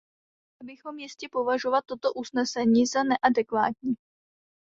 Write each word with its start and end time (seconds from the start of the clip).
Mohli 0.63 0.73
bychom 0.73 0.99
jistě 0.99 1.29
považovat 1.31 1.85
toto 1.85 2.13
usnesení 2.13 2.85
za 2.87 2.99
neadekvátní. 3.03 3.93